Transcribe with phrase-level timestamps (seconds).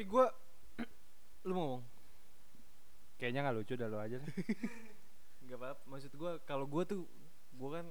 [0.00, 0.32] Tapi gua
[1.44, 1.84] lu mau ngomong?
[3.20, 4.16] Kayaknya nggak lucu dah lo aja.
[4.16, 4.32] deh.
[5.44, 5.82] Enggak apa-apa.
[5.84, 7.04] Maksud gua kalau gua tuh
[7.52, 7.86] gua kan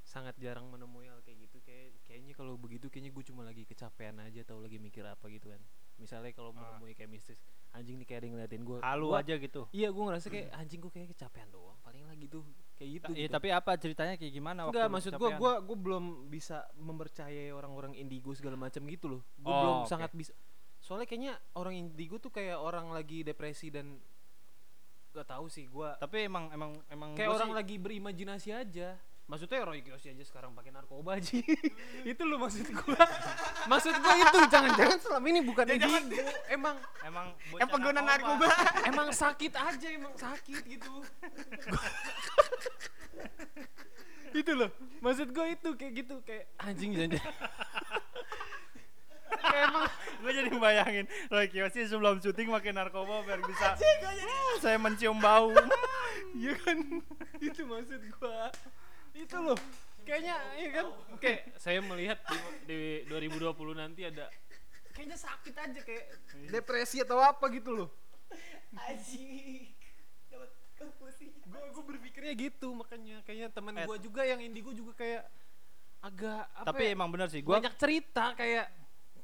[0.00, 4.22] sangat jarang menemui hal kayak gitu kayak kayaknya kalau begitu kayaknya gue cuma lagi kecapean
[4.22, 5.58] aja atau lagi mikir apa gitu kan
[5.98, 6.62] misalnya kalau Ah.
[6.62, 7.42] menemui kayak mistis
[7.74, 9.66] anjing nih kayak ada ngeliatin gue Halu aja gitu.
[9.74, 12.46] iya gue ngerasa kayak anjing gue kayak kecapean doang paling lah gitu
[12.78, 13.34] kayak gitu Iya, gitu.
[13.34, 17.92] tapi apa ceritanya kayak gimana waktu Enggak, maksud gue, gue gue belum bisa mempercayai orang-orang
[17.92, 19.22] indigo segala macam gitu loh.
[19.36, 19.90] Gue Oh, belum oke.
[19.90, 20.30] sangat bisa.
[20.86, 23.98] Soalnya kayaknya orang indigo tuh kayak orang lagi depresi dan
[25.10, 25.90] gak tahu sih gue.
[25.98, 28.94] Tapi emang emang emang Kayak gua orang sih- lagi berimajinasi aja.
[29.26, 31.34] Maksudnya Roy Kiyoshi aja sekarang pakai narkoba aja.
[32.06, 32.98] itu loh maksud gue.
[33.66, 35.98] maksud gue itu jangan-jangan selama ini bukan indigo.
[36.46, 38.46] Emang emang Yang pengguna narkoba.
[38.86, 41.02] emang sakit aja emang sakit gitu.
[44.38, 44.70] itu loh.
[45.02, 47.18] Maksud gue itu kayak gitu kayak anjing jangan.
[49.42, 49.84] kayak emang
[50.16, 55.52] gue jadi bayangin Roy Kiyoshi sebelum syuting pakai narkoba biar bisa "Hmm, saya mencium bau.
[56.32, 56.76] Iya kan?
[57.40, 58.48] Itu maksud gua.
[59.12, 59.56] Itu loh.
[60.04, 60.86] Kayaknya iya kan?
[61.16, 62.18] Kayak saya melihat
[62.64, 64.28] di, di 2020 nanti ada
[64.92, 66.04] kayaknya sakit aja kayak
[66.48, 67.88] depresi atau apa gitu loh.
[70.28, 71.32] Dapat konfusi.
[71.48, 75.24] gua gua berpikirnya gitu makanya kayaknya teman gua juga yang indigo juga kayak
[76.04, 78.68] agak apa tapi ya, emang bener sih gue banyak cerita kayak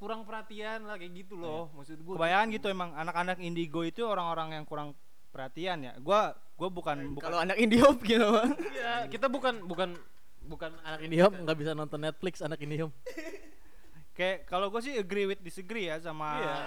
[0.03, 4.59] kurang perhatian lah kayak gitu loh maksud gua kebayang gitu emang anak-anak indigo itu orang-orang
[4.59, 4.99] yang kurang
[5.31, 6.21] perhatian ya gue
[6.59, 8.29] gue bukan bukan Kalau anak Indihome gitu.
[8.71, 9.97] Iya, kita bukan bukan
[10.45, 12.93] bukan anak Indihome nggak bisa nonton Netflix anak Indihome.
[14.19, 16.57] kayak kalau gue sih agree with disagree ya sama Iya.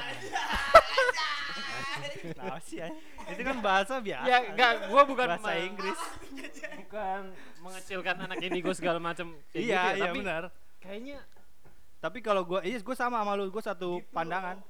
[2.35, 2.89] Nah, sih ya.
[3.31, 5.99] itu kan bahasa biasa Ya, enggak, gua bukan bahasa Inggris
[6.83, 7.21] bukan
[7.61, 10.43] mengecilkan anak indigo segala macam iya gitu ya, iya tapi benar
[10.81, 11.17] kayaknya
[12.05, 14.13] tapi kalau gue iya gue sama sama lu gue satu Gitu.
[14.13, 14.61] pandangan.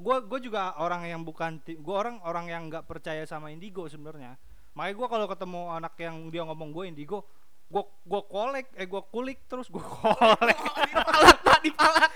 [0.00, 4.40] Gue gue juga orang yang bukan gue orang orang yang nggak percaya sama indigo sebenarnya.
[4.72, 7.28] Makanya gue kalau ketemu anak yang dia ngomong gue indigo
[7.68, 10.56] gue gue kolek eh gue kulik terus gue kolek.
[10.56, 12.12] Dipalak, Pak, dipalak.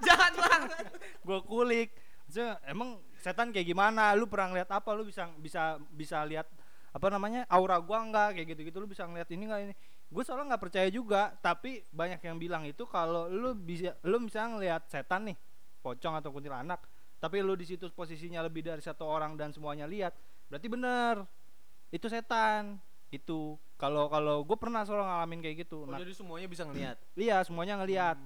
[0.00, 0.86] Jahat banget.
[1.20, 1.88] gue kulik.
[2.26, 4.10] Maksudnya, emang setan kayak gimana?
[4.18, 4.90] Lu pernah ngeliat apa?
[4.96, 6.48] Lu bisa bisa bisa lihat
[6.96, 9.74] apa namanya aura gua enggak kayak gitu gitu lu bisa ngeliat ini enggak ini
[10.06, 14.56] gue soalnya nggak percaya juga tapi banyak yang bilang itu kalau lu bisa lu misalnya
[14.56, 15.36] ngeliat setan nih
[15.82, 16.82] pocong atau kuntilanak
[17.18, 20.14] tapi lu di situ posisinya lebih dari satu orang dan semuanya lihat
[20.46, 21.26] berarti bener
[21.90, 22.78] itu setan
[23.10, 26.96] itu kalau kalau gue pernah soalnya ngalamin kayak gitu oh, nah jadi semuanya bisa ngelihat.
[27.26, 28.18] iya semuanya ngelihat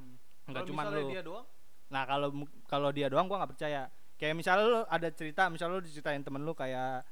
[0.51, 0.57] Hmm.
[0.57, 1.47] nggak cuma lu dia doang.
[1.91, 2.29] Nah kalau
[2.67, 3.87] kalau dia doang gua nggak percaya.
[4.19, 7.07] Kayak misalnya lu ada cerita, misalnya lu diceritain temen lu kayak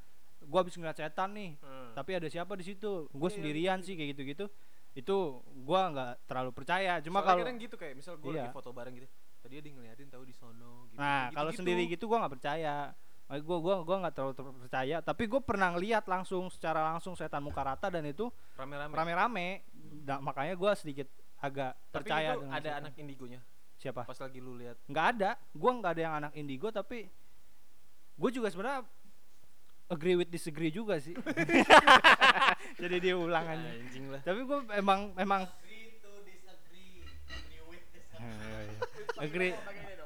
[0.48, 1.92] gua habis ngeliat setan nih, Hmm.
[1.92, 3.06] tapi ada siapa di situ?
[3.10, 4.48] Gue Iya, sendirian sih kayak gitu-gitu.
[4.92, 5.16] Itu
[5.60, 6.96] gua nggak terlalu percaya.
[6.98, 8.48] Cuma kalau kadang gitu kayak misal gue Iya.
[8.48, 9.08] lagi foto bareng gitu.
[9.38, 10.96] Tadi dia ngeliatin tahu di sono gitu.
[10.96, 11.58] nah Gitu- kalau gitu.
[11.60, 12.76] sendiri gitu gua nggak percaya.
[13.28, 14.96] Makanya gua gua gua nggak terlalu ter- percaya.
[14.98, 18.90] Tapi gue pernah ngeliat langsung secara langsung setan muka rata dan itu rame-rame.
[18.90, 19.46] rame-rame.
[20.02, 21.06] Nah, makanya gua sedikit
[21.38, 22.80] agak Tapi percaya itu dengan ada setan.
[22.82, 23.40] anak indigonya.
[23.76, 24.02] siapa?
[24.02, 24.74] Pas lagi lu lihat.
[24.84, 27.06] nggak ada gua nggak ada yang anak indigo tapi
[28.18, 28.82] gue juga sebenarnya
[29.88, 31.16] agree with disagree juga sih
[32.82, 34.20] jadi diulang aja Anjing lah.
[34.20, 35.42] tapi gue emang emang
[39.18, 39.54] agree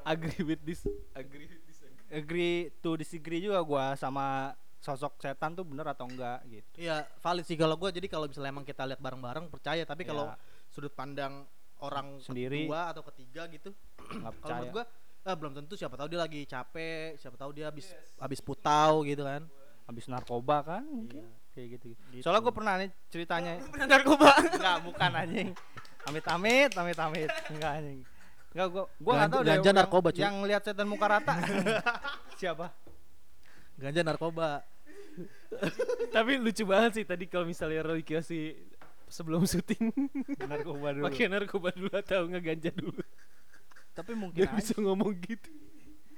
[0.03, 0.83] Agree with this.
[1.15, 1.79] Agree with this.
[2.11, 7.41] agree to disagree juga gua sama sosok setan tuh bener atau enggak gitu Iya valid
[7.41, 10.35] sih kalau gue jadi kalau misalnya emang kita lihat bareng-bareng percaya tapi kalau Ya.
[10.67, 11.47] sudut pandang
[11.79, 12.67] orang Sendiri.
[12.67, 14.83] kedua atau ketiga gitu kalau percaya menurut gue
[15.23, 19.23] ah, belum tentu siapa tahu dia lagi capek siapa tahu dia habis habis putau gitu
[19.23, 19.47] kan
[19.83, 22.21] habis narkoba kan mungkin kayak gitu, Gitu.
[22.21, 24.27] soalnya gue pernah nih ceritanya Pernah narkoba.
[24.53, 25.49] enggak bukan anjing
[26.03, 27.99] amit amit amit amit enggak anjing
[28.51, 30.21] enggak gua gua nggak tahu deh ganja yang- narkoba, cuy.
[30.21, 31.33] yang lihat setan muka rata
[32.39, 32.67] siapa
[33.75, 34.61] ganja narkoba
[36.09, 38.57] Tapi lucu banget sih tadi kalau misalnya Roy Kiyoshi
[39.05, 39.93] sebelum syuting
[40.41, 42.97] narkoba dulu pakai narkoba dulu atau nggak ganja dulu.
[43.93, 44.57] tapi mungkin Biar aja.
[44.57, 45.53] bisa ngomong gitu.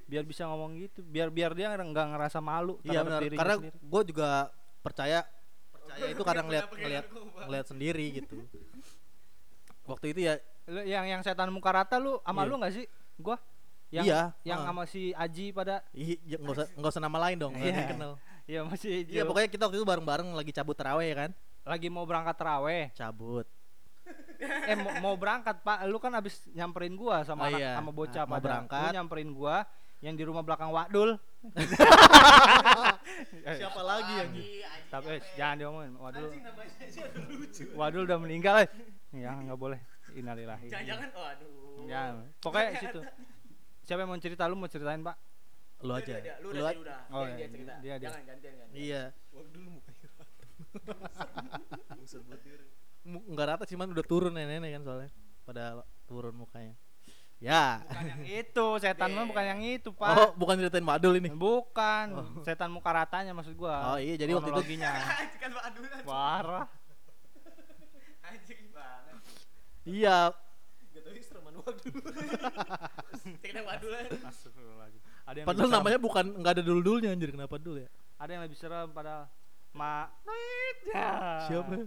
[0.06, 1.02] Biar bisa ngomong gitu.
[1.02, 3.74] Biar biar dia nggak ngerasa malu iya benar karena sendiri.
[3.76, 4.30] gue juga
[4.80, 5.20] percaya
[5.70, 7.06] percaya itu kadang ngeliat ngeliat
[7.46, 8.38] ngeliat sendiri gitu.
[9.86, 10.36] Waktu itu ya
[10.66, 12.50] Lu yang yang setan muka rata lu sama Iya.
[12.50, 12.86] lu nggak sih?
[13.22, 13.38] Gua?
[13.94, 14.66] Yang Iya, yang ah.
[14.66, 15.86] sama si Aji pada?
[15.94, 17.82] Ih, ya nggak usah nggak usah nama lain dong nggak Iya.
[17.86, 18.12] dikenal
[18.46, 21.32] ya masih iya pokoknya kita waktu itu bareng-bareng lagi cabut terawih ya kan?
[21.66, 23.46] Lagi mau berangkat teraweh cabut.
[24.70, 25.86] Eh mau, mau berangkat pak.
[25.86, 27.72] Lu kan abis nyamperin gua sama Oh, anak, iya.
[27.78, 28.46] sama bocah Nah, mau pada.
[28.46, 28.82] Berangkat.
[28.82, 29.56] lu nyamperin gua
[30.06, 31.18] yang di rumah belakang Wadul
[33.58, 34.30] siapa lagi yang
[34.88, 36.30] tapi eh, jangan diomongin Wadul
[37.74, 38.68] Wadul udah meninggal eh.
[39.12, 39.78] ya nggak boleh
[40.14, 41.86] innalillahi Jangan-jangan, waduh.
[41.86, 42.02] ya
[42.40, 43.00] pokoknya situ
[43.82, 45.16] siapa yang mau cerita lu mau ceritain pak
[45.82, 47.00] lu aja Lu lu udah, aja udah.
[47.12, 47.74] Oh, Dia- iya, dia cerita.
[47.76, 48.08] dia- dia.
[48.08, 48.76] Jangan gantian gantian.
[48.76, 49.02] iya
[49.52, 50.08] dulu mukanya
[51.96, 52.56] Buset banget dia.
[53.06, 55.10] Mu- nggak rata cuman udah turun nenek-nenek kan soalnya
[55.44, 55.64] pada
[56.06, 56.74] turun mukanya
[57.38, 61.30] ya bukan yang itu setan mah bukan yang itu pak oh bukan ceritain Madul ini
[61.30, 62.06] bukan
[62.42, 64.80] setan muka ratanya maksud gua Oh, iya, jadi waktu itu-
[65.42, 66.02] kan adulan.
[66.02, 66.66] parah
[68.24, 69.16] Anjing banget.
[69.84, 70.32] iya
[70.90, 71.94] Gak tau instrumen waduh.
[73.38, 74.04] Cerita adulan.
[74.24, 75.02] Astagfirullahaladzim.
[75.22, 78.56] ada yang padahal namanya bukan nggak ada dul-dulnya anjir kenapa dul ya ada yang lebih
[78.56, 79.28] serem pada
[79.72, 80.08] ma
[80.88, 81.12] ya
[81.46, 81.84] siapa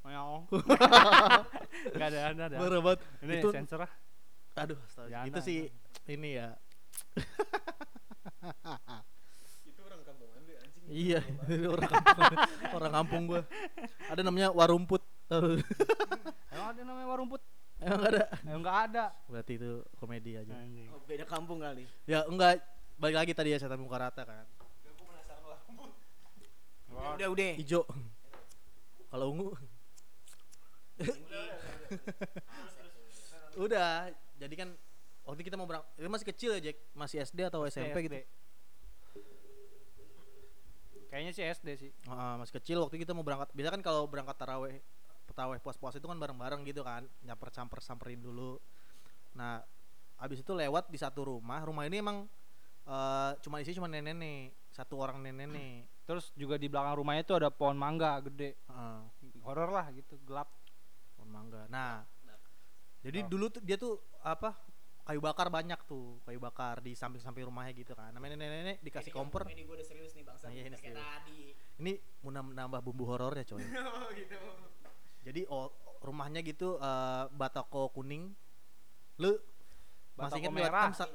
[0.00, 0.48] Meong.
[1.92, 2.56] Gak ada, ada, ada.
[2.56, 3.00] Parah banget.
[3.20, 3.90] Ini itu sensor ah.
[4.58, 5.24] Aduh astaga.
[5.24, 5.58] Itu sih
[6.06, 6.48] ini ya
[9.64, 10.82] Itu orang kampungan deh anjing.
[10.88, 11.20] iya
[11.74, 12.18] orang kampung
[12.72, 13.42] orang kampung gua
[14.06, 15.02] ada namanya warumput.
[16.48, 17.42] Emang ada namanya warumput?
[17.78, 19.04] emang ada Emang nggak ada.
[19.26, 20.88] berarti itu komedi aja Anjing.
[20.90, 21.86] Oh, beda kampung kali.
[22.04, 22.58] ya enggak
[22.96, 24.46] balik lagi tadi ya setan muka rata kan
[27.14, 27.54] Udah udah.
[27.54, 27.86] hijau
[29.08, 29.54] kalau ungu
[33.56, 34.68] udah jadi kan
[35.26, 38.26] waktu kita mau berangkat itu masih kecil ya Jack masih SD atau SMP gitu SD.
[41.08, 41.90] Kayaknya sih SD sih.
[42.04, 44.78] Ah, masih kecil waktu kita mau berangkat biasa kan kalau berangkat taraweh
[45.32, 48.58] taraweh puas-puas itu kan bareng-bareng gitu kan nyamper samper samperin dulu
[49.38, 49.62] nah
[50.18, 52.26] habis itu lewat di satu rumah rumah ini emang
[52.82, 57.52] eh, cuma isi cuma nenek-nenek satu orang nenek-nenek Terus juga di belakang rumahnya itu ada
[57.52, 58.56] pohon mangga gede.
[58.64, 59.00] Heeh.
[59.44, 60.48] Horor lah gitu, gelap.
[61.20, 61.68] pohon mangga.
[61.68, 62.00] Nah,
[63.00, 63.28] jadi Oh.
[63.28, 64.54] dulu tuh dia tuh apa
[65.02, 68.10] kayu bakar banyak tuh kayu bakar di samping-samping rumahnya gitu kan.
[68.10, 69.46] Namanya nenek-nenek dikasih kompor.
[69.46, 70.44] Ini gue udah serius nih bangsa.
[70.44, 70.98] Nah, iya, ini serius.
[70.98, 71.40] tadi.
[71.78, 73.62] Ini mau nam- nambah bumbu horornya coy.
[73.88, 74.36] Oh gitu.
[75.22, 78.36] Jadi oh, rumahnya gitu eh, batako kuning.
[79.16, 79.32] Lu
[80.14, 80.88] masih Batako ingat merah.
[80.90, 81.08] masih.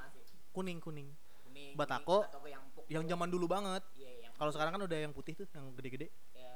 [0.49, 1.09] kuning kuning.
[1.43, 3.83] Kuning, Batako, yang puk- Yang zaman dulu banget.
[3.93, 6.09] Iya, yang Kalau sekarang kan udah yang putih tuh, yang gede-gede.
[6.31, 6.49] ya,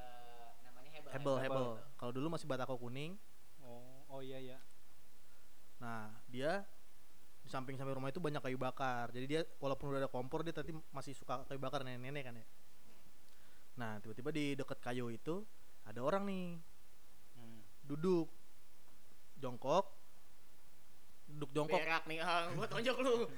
[0.63, 1.11] namanya hebel.
[1.11, 1.65] Hebel, Hebel.
[1.73, 1.93] hebel.
[1.93, 3.13] Kalau dulu masih batako kuning.
[3.59, 4.57] Oh, oh iya iya.
[5.77, 6.65] Nah, dia
[7.41, 9.07] di samping-samping rumah itu banyak kayu bakar.
[9.11, 12.45] Jadi dia walaupun udah ada kompor dia tapi masih suka kayu bakar nenek-nenek kan ya.
[13.77, 15.45] Nah, tiba-tiba di dekat kayu itu
[15.83, 16.45] ada orang nih
[17.37, 17.61] Hmm.
[17.85, 18.25] duduk
[19.37, 19.93] jongkok
[21.29, 23.29] duduk jongkok Berak nih, ah, gua tonjok lu.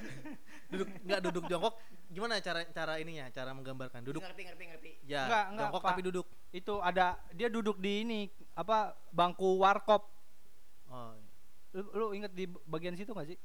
[0.70, 1.74] duduk nggak duduk jongkok
[2.06, 4.90] gimana cara cara ininya cara menggambarkan duduk Ngerti, ngerti, ngerti.
[5.02, 5.90] ya Enggak, enggak, jongkok Pak.
[5.90, 8.20] tapi duduk Itu ada dia duduk di ini
[8.54, 10.06] apa bangku warkop.
[10.86, 11.10] oh
[11.70, 13.38] Lu, lu inget di bagian situ gak sih?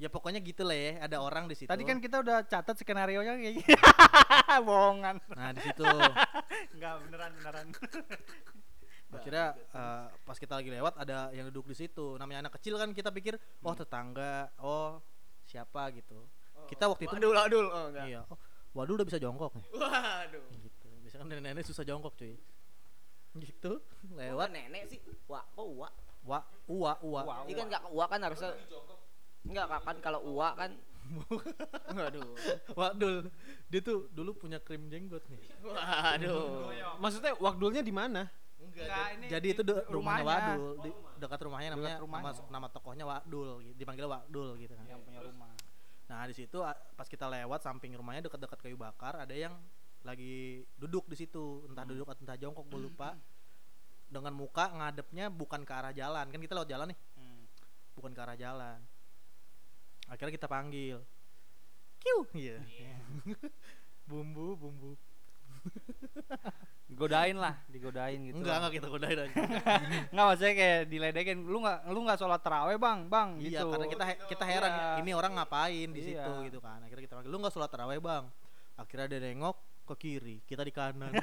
[0.00, 3.20] ya pokoknya gitu lah ya ada orang di situ Tadi kan kita udah catat skenario
[3.20, 3.76] nya kayak gitu.
[4.66, 5.20] Bohongan.
[5.36, 5.84] nah di situ
[6.72, 7.66] Enggak beneran beneran.
[9.12, 9.46] akhirnya
[9.76, 13.12] eh, pas kita lagi lewat ada yang duduk di situ namanya anak kecil kan kita
[13.12, 15.04] pikir oh tetangga oh
[15.44, 16.24] siapa gitu
[16.70, 17.64] kita waktu itu Waduh, waduh.
[17.68, 18.06] Oh, enggak.
[18.06, 18.38] iya oh,
[18.72, 20.44] waduh udah bisa jongkok nih Waduh.
[20.62, 22.38] gitu biasanya kan nenek-nenek susah jongkok cuy
[23.42, 23.82] gitu
[24.14, 24.98] Lewat lewat nenek sih.
[25.30, 25.90] Wah, kok uwa?
[26.22, 26.38] Wa
[26.68, 27.34] uwa uwa Uwa.
[27.44, 28.50] Ini kan enggak uwa kan harusnya
[29.40, 30.70] Enggak kan kalau uwa kan
[31.90, 32.22] Waduh.
[32.78, 33.26] Waduh,
[33.66, 35.42] dia tuh dulu punya krim jenggot nih.
[35.64, 36.70] Waduh.
[37.02, 38.30] Maksudnya wakdulnya di mana?
[38.60, 40.54] Enggak, ini jadi di itu de- rumahnya rumahnya.
[40.54, 42.30] Wadul, di dekat rumahnya namanya Dekat rumahnya.
[42.30, 43.74] nama, nama tokohnya Wadul, gitu.
[43.74, 44.84] dipanggil Wadul gitu kan.
[44.86, 45.50] Yang punya rumah.
[46.06, 46.58] Nah, di situ
[46.94, 49.56] pas kita lewat samping rumahnya dekat-dekat kayu bakar ada yang
[50.06, 53.16] lagi duduk di situ, entah duduk atau entah jongkok gue lupa.
[54.10, 57.42] Dengan muka ngadepnya bukan ke arah jalan, kan kita lewat jalan nih, Hmm.
[57.94, 58.78] bukan ke arah jalan.
[60.10, 60.98] Akhirnya kita panggil.
[62.02, 62.58] Kiu, iya.
[64.10, 64.98] bumbu, bumbu.
[66.90, 68.42] Digodain lah, digodain gitu.
[68.42, 69.34] Enggak, enggak kita godain aja.
[70.10, 71.38] Enggak maksudnya kayak diledekin.
[71.46, 73.06] Lu enggak lu enggak sholat taraweh, Bang?
[73.06, 73.70] Bang, Iya, gitu.
[73.70, 74.86] karena kita kita heran Iya.
[75.06, 76.50] ini orang ngapain di situ Iya.
[76.50, 76.82] gitu kan.
[76.82, 78.26] Akhirnya kita panggil, "Lu nggak sholat tarawih, Bang?"
[78.74, 79.54] Akhirnya dia nengok
[79.86, 81.14] ke kiri, kita di kanan.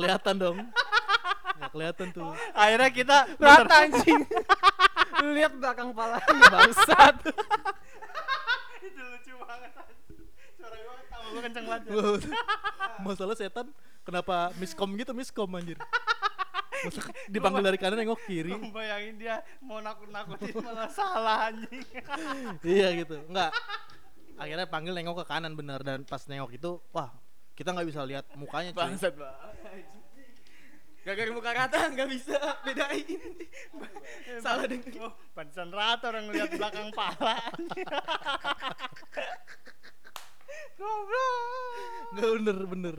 [0.00, 0.58] Kelihatan dong.
[1.60, 2.32] Nggak kelihatan tuh.
[2.56, 4.20] Akhirnya kita Rata anjing.
[5.20, 7.16] Lu lihat belakang palanya bangsat.
[8.88, 9.70] itu lucu banget.
[10.56, 11.82] Suara gua tambah gua kenceng banget.
[13.04, 13.66] Masalah setan
[14.08, 15.76] kenapa miskom gitu miskom anjir.
[16.80, 18.56] Masa dipanggil dari kanan nengok kiri.
[18.56, 21.84] Gua bayangin dia mau nakut-nakutin malah salah anjing.
[22.64, 23.20] iya gitu.
[23.28, 23.52] Enggak.
[24.40, 27.12] Akhirnya panggil nengok ke kanan bener dan pas nengok itu, wah,
[27.60, 28.80] kita nggak bisa lihat mukanya cuy.
[28.80, 29.84] Bangsat banget.
[31.04, 33.20] Gagal muka rata nggak bisa bedain.
[34.40, 34.96] Salah denger.
[35.04, 37.36] Oh, pantesan rata orang ngeliat belakang pala.
[40.80, 42.08] Goblok.
[42.16, 42.96] Nggak bener bener.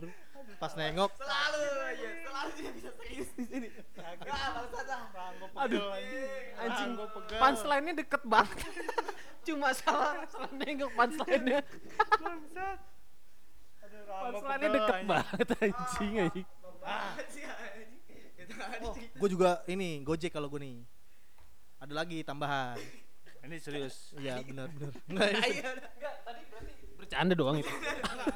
[0.62, 3.68] Pas nengok, Selalu aja, selalu tidak bisa serius di sini.
[3.98, 5.02] Enggak, bangsat lah.
[5.66, 5.90] Aduh.
[6.62, 6.92] Anjing.
[7.42, 8.70] Punchline-nya deket banget.
[9.50, 11.66] cuma salah salah nengok punchline-nya.
[12.22, 12.91] Bangsat.
[14.40, 15.10] Pegel, deket anjing.
[15.10, 16.48] banget anjing anjing.
[18.82, 20.78] Oh, gue juga ini Gojek kalau gue nih.
[21.82, 22.78] Ada lagi tambahan.
[23.42, 24.14] Ini serius.
[24.18, 24.94] Iya benar benar.
[25.10, 25.60] Enggak ini
[27.02, 27.74] Bercanda doang itu.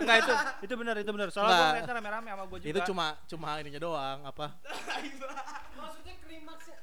[0.01, 0.33] Enggak itu,
[0.65, 1.29] itu benar, itu benar.
[1.29, 2.69] Soalnya gue rame-rame sama gue juga.
[2.73, 4.57] itu cuma cuma ininya doang apa?
[5.77, 6.77] Maksudnya klimaksnya.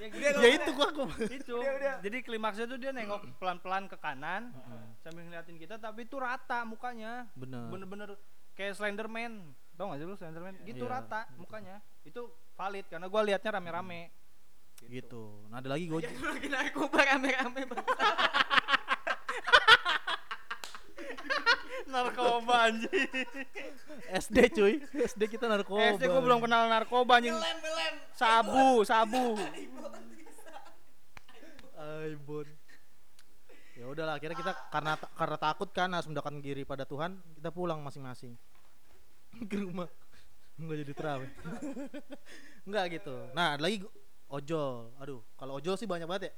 [0.00, 0.38] Ya, gitu.
[0.42, 1.06] ya itu gua gua.
[1.26, 1.56] itu.
[2.04, 4.50] Jadi klimaksnya tuh dia nengok pelan-pelan ke kanan
[5.00, 7.28] sambil ngeliatin kita tapi itu rata mukanya.
[7.36, 7.68] Bener.
[7.70, 8.08] Bener-bener
[8.54, 9.54] kayak Slenderman.
[9.74, 10.54] Tau gak sih lu Slenderman?
[10.62, 10.92] Gitu Iya.
[11.02, 11.82] rata mukanya.
[12.06, 14.10] Itu valid karena gua liatnya rame-rame.
[14.84, 15.48] Gitu.
[15.48, 16.12] Nah ada lagi Gojek.
[16.34, 17.84] Lagi narkoba rame-rame Bang.
[21.94, 22.90] Narkoba anjing.
[24.10, 24.74] SD cuy.
[24.82, 25.94] SD kita narkoba.
[25.94, 27.38] SD gua belum kenal narkoba anjing.
[28.18, 29.38] Sabu, sabu.
[31.78, 32.46] Aibon.
[33.74, 37.82] Ya udahlah, akhirnya kita karena karena takut kan harus mendekatkan diri pada Tuhan, kita pulang
[37.82, 38.34] masing-masing
[39.50, 39.90] ke rumah.
[40.54, 41.30] Enggak jadi terawih.
[42.66, 43.14] Enggak gitu.
[43.34, 43.82] Nah, lagi
[44.30, 44.94] ojol.
[45.02, 46.32] Aduh, kalau ojol sih banyak banget ya.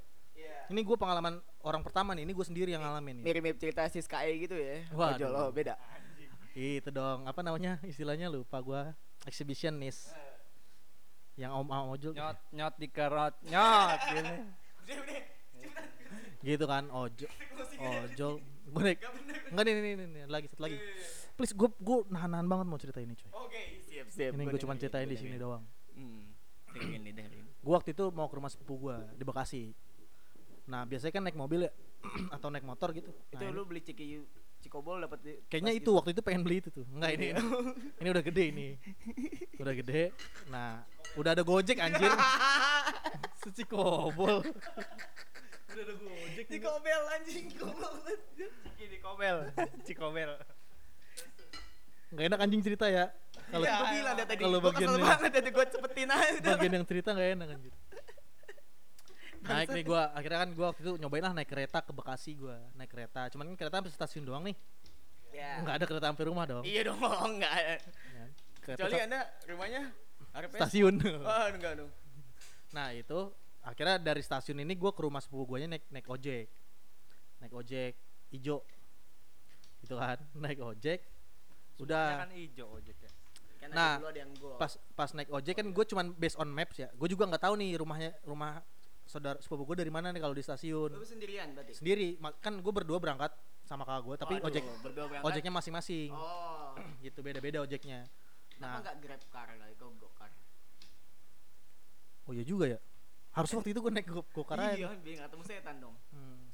[0.67, 3.25] Ini gue pengalaman orang pertama nih, ini gue sendiri yang ngalamin nih.
[3.31, 4.83] Mirip-mirip cerita si Sky gitu ya.
[4.91, 5.15] Waduh.
[5.15, 5.79] Ojol oh, beda.
[6.57, 8.97] Itu dong, apa namanya istilahnya lupa gua
[9.29, 10.11] exhibitionist.
[11.37, 14.01] Yang om om ojol Nyot, nyot di kerot, nyot.
[16.47, 17.31] Gitu kan ojol
[17.77, 18.33] ojol
[18.67, 18.99] gue naik
[19.51, 20.79] enggak nih nih nih, lagi satu lagi
[21.39, 24.35] please gue gue nahan nahan banget mau cerita ini coy Oke, siap siap.
[24.35, 25.63] ini gue cuma ceritain di sini doang
[25.97, 26.29] Hmm.
[27.65, 29.73] Gue waktu itu mau ke rumah sepupu gue di Bekasi
[30.67, 31.73] nah biasanya kan naik mobil ya
[32.35, 33.11] atau naik motor gitu.
[33.31, 34.07] Itu Nah, lu ini- beli ciki
[34.57, 35.95] Cikobol dapat kayaknya itu gitu.
[35.95, 36.83] waktu itu pengen beli itu tuh.
[36.91, 37.27] Enggak ini
[38.03, 38.69] ini udah gede ini.
[39.57, 40.03] Udah gede.
[40.49, 40.83] Nah
[41.15, 42.11] udah ada gojek anjir.
[43.43, 44.43] Suci kobol
[46.47, 47.95] Cikobel anjing Cikobel.
[48.77, 49.37] Ini kobel,
[49.83, 50.31] cikobel.
[52.07, 53.11] nggak enak anjing cerita ya.
[53.47, 54.35] Kalau Iya, gua bilang tadi.
[54.41, 56.29] kalau bagian yang- banget tadi gua cepetin aja.
[56.33, 56.51] Udah.
[56.55, 57.73] bagian yang cerita nggak enak anjir
[59.49, 62.57] naik nih gua akhirnya kan gua waktu itu nyobain lah naik kereta ke Bekasi gua
[62.73, 64.57] naik kereta cuman kan kereta sampai stasiun doang nih
[65.29, 65.61] Ya.
[65.61, 66.97] nggak ada kereta sampai rumah dong Iya dong,
[67.29, 67.53] enggak.
[67.53, 67.81] Kan?
[68.59, 69.83] Kereta Kecuali sa- Anda rumahnya
[70.35, 70.59] RPS.
[70.59, 70.95] stasiun
[71.29, 71.91] Oh, enggak dong.
[72.69, 73.19] nah itu
[73.61, 76.49] akhirnya dari stasiun ini gua ke rumah sepupu guanya naik naik ojek
[77.39, 77.93] naik ojek
[78.31, 78.65] ijo
[79.79, 81.05] gitu kan naik ojek
[81.77, 83.11] udah kan ijo ojek ya.
[83.59, 84.55] Kan Nah, ada dulu ada yang gua.
[84.57, 87.55] pas pas naik ojek kan gue cuman based on maps ya gue juga nggak tahu
[87.57, 88.65] nih rumahnya rumah
[89.07, 91.73] saudara sepupu gue dari mana nih kalau di stasiun Lu sendirian berarti.
[91.75, 93.31] sendiri kan gue berdua berangkat
[93.63, 94.63] sama kakak gue tapi Waduh, ojek
[95.23, 96.75] ojeknya masing-masing Oh.
[97.01, 98.07] gitu beda-beda ojeknya
[98.49, 100.31] Kenapa nah enggak Grab car kali kau go car?
[102.27, 102.79] oh iya juga ya
[103.33, 105.95] harus waktu itu gue naik go gokar aja Iya, biar enggak ketemu setan dong.
[106.09, 106.49] Hmm.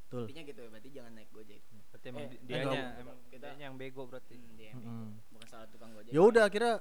[0.00, 1.60] betul Intinya gitu ya, berarti jangan naik Gojek.
[1.90, 4.34] Berarti emang Eh, di- dianya enggak, emang kita- dianya yang bego berarti.
[4.34, 4.94] Hmm, dia yang bego.
[5.30, 6.10] bukan salah tukang Gojek.
[6.10, 6.74] ya udah akhirnya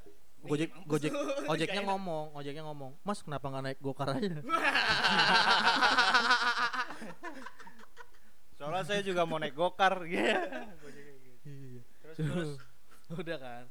[0.46, 1.12] gojek gojek
[1.52, 4.40] ojeknya ngomong ojeknya ngomong mas kenapa nggak naik gokar aja?
[8.60, 10.28] Soalnya saya juga mau naik gokar gitu.
[12.04, 12.52] Terus terus.
[13.16, 13.64] Udah kan.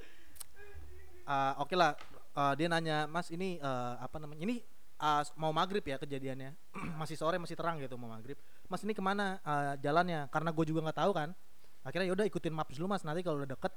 [1.28, 1.92] Ah, oke lah.
[2.32, 4.64] Ah, dia nanya mas ini eh, apa namanya ini
[4.96, 6.56] ah, mau maghrib ya kejadiannya?
[7.00, 8.40] Masih sore masih terang gitu mau maghrib.
[8.70, 10.24] Mas ini ke mana ah, jalannya?
[10.32, 11.36] Karena gue juga nggak tahu kan.
[11.84, 13.04] Akhirnya yaudah ikutin maps dulu mas.
[13.04, 13.74] Nanti kalau udah deket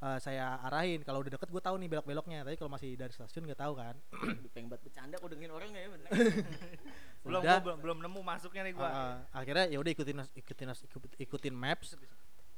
[0.00, 3.12] eh, saya arahin kalau udah deket gue tahu nih belok beloknya tapi kalau masih dari
[3.14, 3.94] stasiun nggak tahu kan
[4.50, 6.08] pengen banget bercanda aku dengerin orang ya bener.
[7.24, 7.56] belum Udah.
[7.56, 8.84] gua belum belum nemu masuknya nih gua.
[8.84, 9.16] Ah, ah.
[9.40, 10.68] akhirnya ya udah ikutin ikutin
[11.24, 11.96] ikutin, maps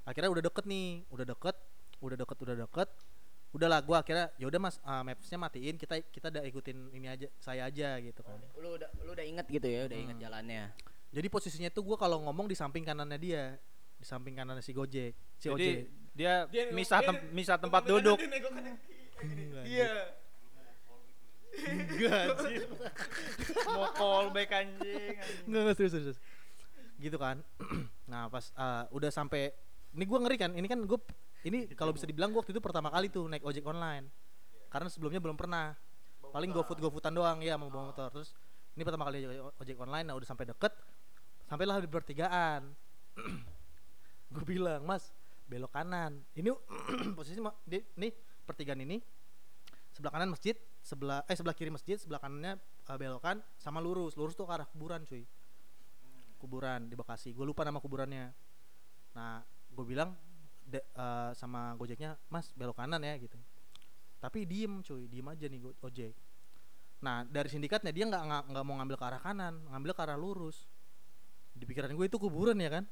[0.02, 1.56] akhirnya udah deket nih udah deket
[2.02, 2.88] udah deket udah deket
[3.54, 7.30] udahlah gua akhirnya ya udah mas ah, mapsnya matiin kita kita udah ikutin ini aja
[7.38, 10.24] saya aja gitu kan lu udah lu udah inget gitu ya, udah inget Hmm.
[10.26, 10.64] jalannya.
[11.14, 13.54] jadi posisinya tuh gua kalau ngomong di samping kanannya dia
[13.96, 15.76] di samping kanannya si Gojek si Jadi Ojek
[16.16, 18.16] dia misah tem- misah tempat duduk.
[19.68, 19.92] Iya.
[21.56, 22.68] Enggak anjir.
[23.68, 25.16] Mau callback anjing.
[25.16, 25.44] anjing.
[25.48, 26.18] Enggak, enggak serius, serius.
[26.96, 27.40] Gitu kan.
[28.10, 29.52] nah, pas uh, udah sampai
[29.96, 30.50] ini gua ngeri kan.
[30.52, 31.00] Ini kan gua
[31.44, 34.08] ini kalau bisa dibilang gua waktu itu pertama kali tuh naik ojek online.
[34.68, 35.72] Karena sebelumnya belum pernah.
[36.26, 38.12] Paling GoFood GoFoodan doang ya mau bawa motor.
[38.12, 38.36] Terus
[38.76, 40.72] ini pertama kali ojek, ojek online nah udah sampai deket.
[41.48, 42.62] Sampailah di pertigaan.
[44.26, 45.15] gue bilang, "Mas,
[45.46, 46.50] belok kanan." Ini
[47.18, 48.12] posisi di nih
[48.46, 48.98] pertigaan ini
[49.96, 50.52] sebelah kanan masjid,
[50.84, 54.12] sebelah eh sebelah kiri masjid, sebelah kanannya uh, belokan sama lurus.
[54.14, 55.24] Lurus tuh ke arah kuburan, cuy.
[56.36, 57.32] Kuburan di Bekasi.
[57.32, 58.28] Gue lupa nama kuburannya.
[59.16, 59.40] Nah,
[59.72, 60.12] gue bilang
[60.68, 63.40] de- uh, sama Gojeknya, "Mas, belok kanan ya." gitu.
[64.20, 65.08] Tapi diem, cuy.
[65.08, 66.12] Diem aja nih Gojek.
[67.00, 70.68] Nah, dari sindikatnya dia nggak nggak mau ngambil ke arah kanan, ngambil ke arah lurus.
[71.56, 72.84] di pikiran gue itu kuburan ya kan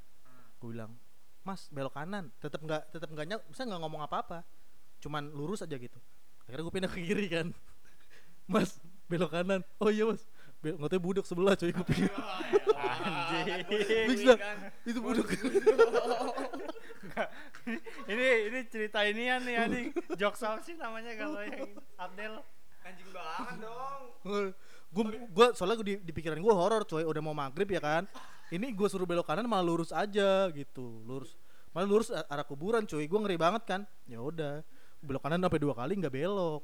[0.57, 0.97] gue bilang
[1.45, 2.33] mas belok kanan.
[2.41, 4.41] Tetap nggak tetap nggak nyam saya nggak ngomong apa-apa.
[4.99, 6.01] Cuman lurus aja gitu.
[6.49, 7.53] Akhirnya gue pindah ke kiri kan.
[8.53, 9.61] Mas belok kanan.
[9.77, 10.25] Oh iya mas.
[10.65, 12.09] Belok nggak tahu budok sebelah coy gue pikir
[13.05, 13.65] Anjing.
[14.09, 14.39] Fix dah.
[14.89, 15.29] itu budok
[18.11, 19.87] ini ini cerita inian nih anjing.
[20.17, 20.35] Jok
[20.65, 21.69] sih namanya kalau yang
[22.01, 22.41] Abdel.
[22.85, 24.03] Anjing banget dong.
[24.95, 27.05] gue gue soalnya gue di, di pikiran gue horor coy.
[27.05, 28.09] Udah mau maghrib ya kan
[28.53, 31.01] ini gue suruh belok kanan malah lurus aja gitu.
[31.09, 31.37] Lurus.
[31.73, 33.81] Malah lurus arah kuburan coy gue ngeri banget kan.
[34.05, 34.61] Ya udah.
[35.01, 36.63] Belok kanan sampai dua kali nggak belok.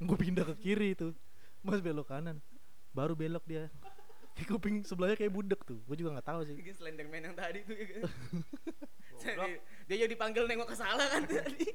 [0.00, 1.12] Gue pindah ke kiri tuh.
[1.60, 2.40] Mas belok kanan.
[2.96, 3.68] Baru belok dia.
[4.36, 5.80] Kayak kuping sebelahnya kayak budek tuh.
[5.88, 6.56] Gue juga nggak tahu sih.
[6.60, 7.76] Mungkin Slenderman yang tadi tuh.
[9.24, 9.48] Ya kan.
[9.88, 11.72] Dia jadi dipanggil nengok ke salah kan tadi.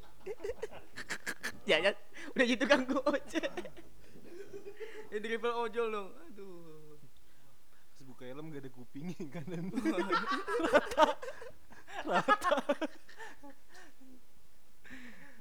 [1.70, 1.92] ya ya,
[2.38, 3.50] udah gitu ganggu ojek.
[5.10, 6.10] ya di level ojol dong
[8.22, 9.46] buka helm gak ada kupingnya kan
[10.70, 11.06] rata.
[12.06, 12.56] Rata.